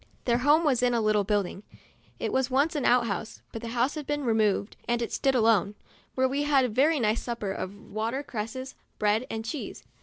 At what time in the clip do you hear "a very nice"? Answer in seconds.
6.65-7.21